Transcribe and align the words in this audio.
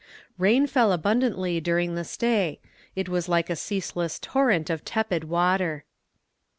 Rain 0.39 0.65
fell 0.65 0.91
abundantly 0.91 1.59
during 1.61 1.93
the 1.93 2.03
stay; 2.03 2.59
it 2.95 3.07
was 3.07 3.29
like 3.29 3.51
a 3.51 3.55
ceaseless 3.55 4.17
torrent 4.17 4.71
of 4.71 4.83
tepid 4.83 5.25
water. 5.25 5.83